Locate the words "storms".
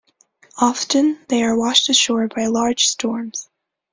2.87-3.47